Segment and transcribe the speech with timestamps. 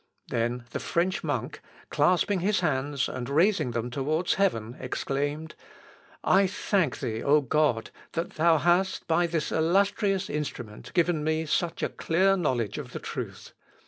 [0.29, 5.53] Then the French monk, clasping his hands, and raising them towards heaven, exclaimed,
[6.23, 11.83] "I thank thee, O God, that thou hast by this illustrious instrument given me such
[11.83, 13.53] a clear knowledge of the truth!